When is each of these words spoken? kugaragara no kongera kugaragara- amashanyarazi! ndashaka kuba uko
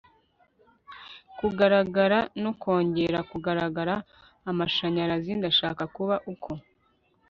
kugaragara 1.39 2.19
no 2.43 2.51
kongera 2.61 3.19
kugaragara- 3.31 3.95
amashanyarazi! 4.51 5.31
ndashaka 5.39 5.83
kuba 5.95 6.15
uko 6.33 6.51